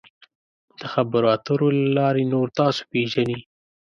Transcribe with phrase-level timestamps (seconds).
[0.79, 3.39] د خبرو اترو له لارې نور تاسو پیژني.